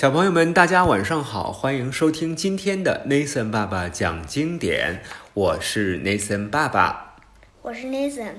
[0.00, 5.02] 小朋友们，大家晚上好，欢迎收听今天的 Nathan 爸爸讲经典。
[5.34, 7.16] 我是 Nathan 爸爸。
[7.60, 8.36] 我是 Nathan。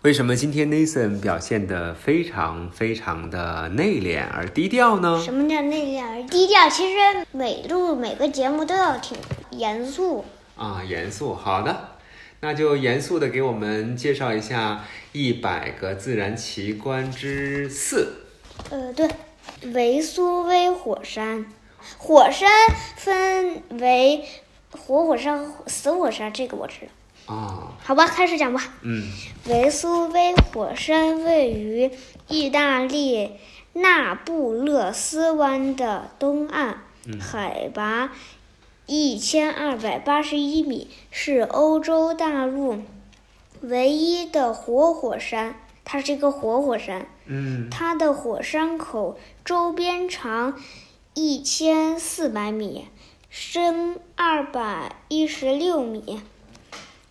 [0.00, 5.20] 为什么今天 Nathan 表现的非常非常的内敛而低调呢？
[5.22, 6.70] 什么叫内敛而低调？
[6.70, 9.18] 其实每录每个节目都要挺
[9.50, 10.24] 严肃。
[10.56, 11.34] 啊，严肃。
[11.34, 11.90] 好的，
[12.40, 14.82] 那就严肃的给我们介绍一下
[15.12, 18.14] 一百个自然奇观之四。
[18.70, 19.06] 呃，对。
[19.72, 21.46] 维苏威火山，
[21.98, 22.48] 火山
[22.96, 24.24] 分为
[24.70, 27.34] 活火山、死火山，这个我知道。
[27.34, 28.74] 啊，好吧，开始讲吧。
[28.82, 29.10] 嗯，
[29.46, 31.90] 维苏威火山位于
[32.28, 33.32] 意大利
[33.72, 36.76] 那不勒斯湾的东岸，
[37.20, 38.12] 海拔
[38.86, 42.82] 一千二百八十一米，是欧洲大陆
[43.60, 45.56] 唯一的活火山。
[45.88, 47.06] 它是一个活火山。
[47.26, 50.60] 嗯，它的火山口周边长
[51.14, 52.88] 一千四百米，
[53.30, 56.20] 深二百一十六米，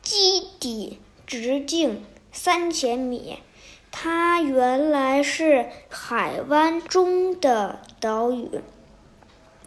[0.00, 3.40] 基底直径三千米。
[3.90, 8.60] 它原来是海湾中的岛屿，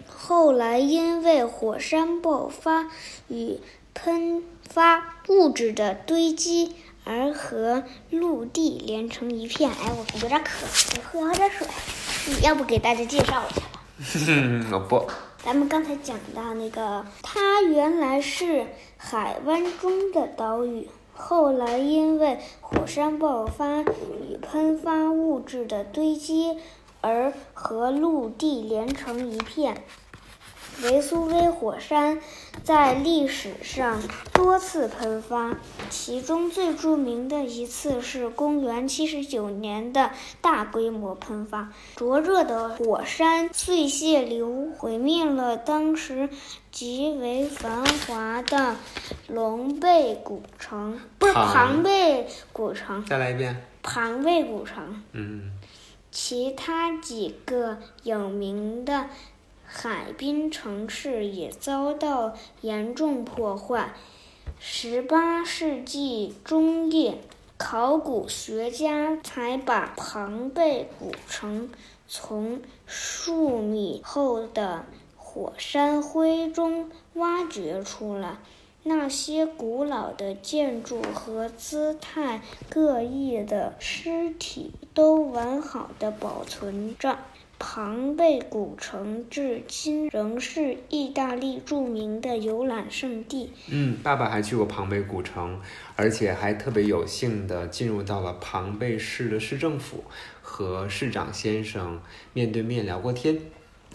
[0.08, 2.90] 后来因为火山爆发
[3.28, 3.60] 与
[3.94, 6.74] 喷发物质的堆积。
[7.06, 9.70] 而和陆地连成一片。
[9.72, 10.66] 哎，我有点渴，
[11.14, 11.68] 我喝点水。
[12.28, 14.70] 你要不给大家介绍一下吧？
[14.72, 15.06] 我不。
[15.44, 18.66] 咱们刚才讲到那个，它原来是
[18.96, 26.58] 海湾中的岛屿，后来因为火山爆发与喷发物质的堆积，
[27.02, 29.84] 而和陆地连成一片。
[30.82, 32.20] 维苏威火山
[32.64, 34.02] 在历史上
[34.34, 35.56] 多次喷发，
[35.90, 41.72] 其中最著名的一次是公元79年的大规模喷发。
[41.96, 46.28] 灼热的火山碎屑流毁灭了当时
[46.72, 48.76] 极为繁华的
[49.28, 53.06] 龙背古城，不是庞贝古城。
[53.06, 53.64] 再来一遍。
[53.84, 55.04] 庞贝古城。
[55.14, 55.52] 嗯。
[56.12, 59.06] 其他几个有名的。
[59.76, 63.96] 海滨城市也遭到严重破坏。
[64.60, 67.18] 十八世纪中叶，
[67.58, 71.72] 考古学家才把庞贝古城
[72.08, 74.86] 从数米厚的
[75.18, 78.38] 火山灰中挖掘出来。
[78.84, 87.18] 那些古老的建筑和姿态各异的尸体都完好的保存着。
[87.66, 93.54] 庞贝古城至今仍是意大利著名的游览胜地。
[93.72, 95.62] 嗯，爸爸还去过庞贝古城，
[95.96, 100.04] 而且还特别有幸的进入到了庞贝市的市政府，
[100.42, 102.02] 和市长先生
[102.34, 103.40] 面对面聊过天。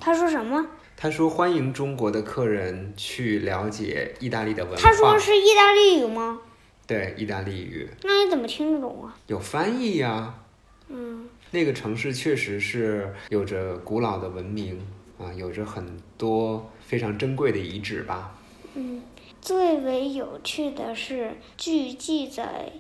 [0.00, 0.67] 他说什么？
[0.97, 4.81] 他说欢迎中国的客人去了解意大利的文化。
[4.81, 6.41] 他说是意大利语吗？
[6.87, 7.87] 对，意大利语。
[8.03, 9.15] 那你怎么听得懂啊？
[9.27, 10.35] 有翻译呀。
[10.88, 11.28] 嗯。
[11.50, 14.78] 那个城市确实是有着古老的文明
[15.19, 15.84] 啊，有着很
[16.16, 18.38] 多非常珍贵的遗址吧。
[18.75, 19.03] 嗯，
[19.41, 22.71] 最为有趣的是，据记载，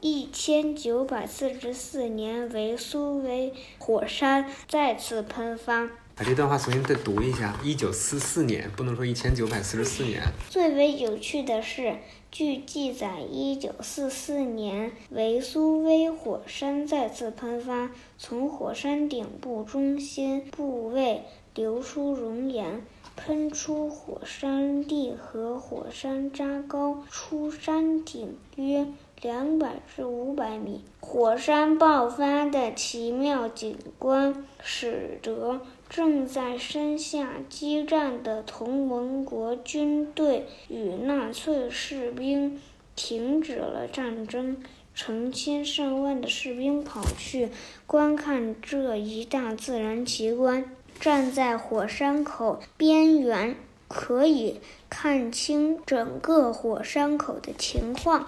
[0.00, 5.88] 一千九百四十四年，维苏威火山再次喷发。
[6.18, 7.56] 把这段话重新再读一下。
[7.62, 10.20] 一九四四年，不能说一千九百四十四年。
[10.50, 11.94] 最为有趣的是。
[12.30, 21.22] 据记载，一九四四年，维苏威火山再次喷发，从火山顶部中心部位
[21.54, 22.82] 流出熔岩，
[23.16, 28.86] 喷出火山地和火山渣高出山顶约
[29.20, 30.84] 两百至五百米。
[31.00, 35.60] 火山爆发的奇妙景观，使得。
[35.88, 42.60] 正在山下激战的同盟国军队与纳粹士兵
[42.94, 44.58] 停止了战争，
[44.94, 47.48] 成千上万的士兵跑去
[47.86, 50.76] 观看这一大自然奇观。
[51.00, 53.56] 站在火山口边缘，
[53.88, 54.60] 可以
[54.90, 58.26] 看清整个火山口的情况。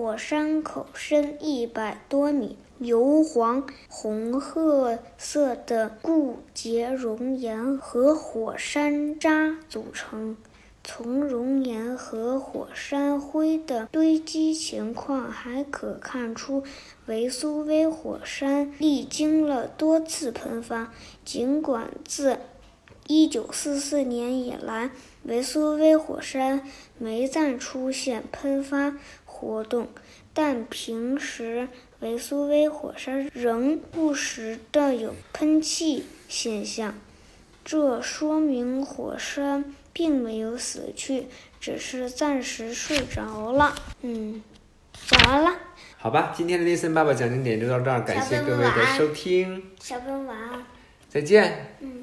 [0.00, 2.56] 火山口深一百多米。
[2.78, 10.38] 由黄红褐色的固结熔岩和火山渣组成。
[10.82, 16.64] 从熔岩和火山灰的堆积情况，还可看出
[17.04, 20.94] 维苏威火山历经了多次喷发。
[21.26, 22.38] 尽管自
[23.06, 24.90] 1944年以来，
[25.24, 26.62] 维苏威火山
[26.96, 28.96] 没再出现喷发
[29.40, 29.88] 活动，
[30.34, 31.68] 但平时。
[32.00, 36.94] 维苏威火山仍不时的有喷气现象，
[37.62, 41.26] 这说明火山并没有死去，
[41.60, 43.74] 只是暂时睡着了。
[44.00, 44.42] 嗯，
[45.06, 45.58] 讲完了。
[45.98, 50.64] 好吧，今天的 Listen 爸爸讲经典就到这儿，感谢各位的收听，小朋友晚安。
[51.10, 51.76] 再见。
[51.80, 51.99] 嗯。